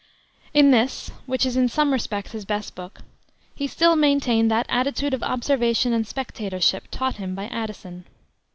In 0.51 0.71
this, 0.71 1.11
which 1.27 1.45
is 1.45 1.55
in 1.55 1.69
some 1.69 1.93
respects 1.93 2.31
his 2.31 2.43
best 2.43 2.73
book, 2.73 3.01
he 3.53 3.67
still 3.67 3.95
maintained 3.95 4.49
that 4.49 4.65
attitude 4.67 5.13
of 5.13 5.21
observation 5.21 5.93
and 5.93 6.07
spectatorship 6.07 6.85
taught 6.89 7.17
him 7.17 7.35
by 7.35 7.45
Addison. 7.49 8.05